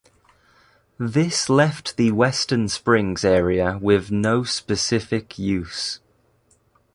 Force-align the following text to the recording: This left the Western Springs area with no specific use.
This 0.97 1.47
left 1.47 1.95
the 1.95 2.11
Western 2.11 2.67
Springs 2.69 3.23
area 3.23 3.77
with 3.79 4.09
no 4.09 4.41
specific 4.43 5.37
use. 5.37 5.99